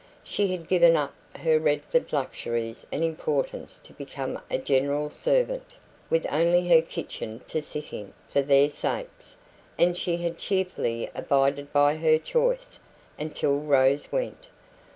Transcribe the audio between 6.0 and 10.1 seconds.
with only her kitchen to sit in, for their sakes; and